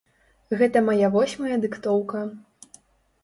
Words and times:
Гэта 0.59 0.81
мая 0.87 1.09
восьмая 1.15 1.57
дыктоўка. 1.65 2.23